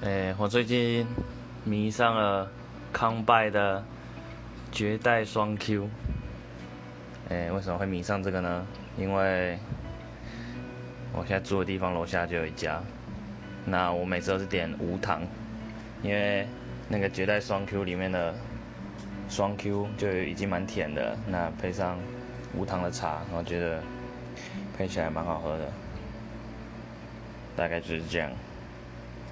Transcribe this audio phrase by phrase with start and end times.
[0.00, 1.04] 诶，我最近
[1.64, 2.48] 迷上了
[2.92, 3.82] 康拜的
[4.70, 5.88] 绝代双 Q。
[7.30, 8.64] 诶，为什么会迷上这个呢？
[8.96, 9.58] 因为
[11.12, 12.80] 我现在住的地方楼下就有一家，
[13.64, 15.20] 那我每次都是点无糖，
[16.00, 16.46] 因为
[16.88, 18.32] 那个绝代双 Q 里面的
[19.28, 21.98] 双 Q 就已经蛮甜的，那配上
[22.54, 23.82] 无糖的茶，我觉得
[24.76, 25.72] 配起来蛮好喝的。
[27.56, 28.30] 大概就是这样。